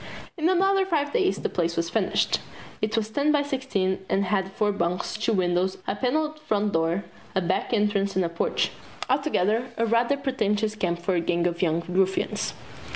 [0.35, 2.39] In another five days the place was finished.
[2.81, 7.03] It was ten by sixteen, and had four bunks, two windows, a paneled front door,
[7.35, 8.71] a back entrance and a porch
[9.07, 12.55] altogether a rather pretentious camp for a gang of young ruffians.